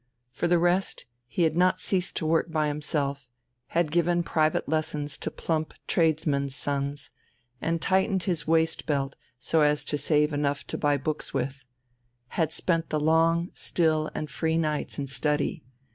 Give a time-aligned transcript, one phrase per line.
[0.31, 3.29] For the rest, he had not ceased to work by himself,
[3.67, 7.11] had given private lessons to plump tradesmen's sons,
[7.61, 11.63] and tightened his waist belt so as to save enough to buy books with
[12.29, 15.61] had spent the long, still, and free nights in study.